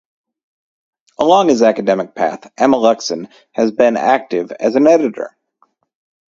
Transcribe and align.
Along 1.19 1.49
his 1.49 1.61
academich 1.61 2.15
path, 2.15 2.51
Amelunxen 2.55 3.29
has 3.51 3.69
been 3.69 3.97
active 3.97 4.51
as 4.53 4.75
an 4.75 4.87
editor. 4.87 5.37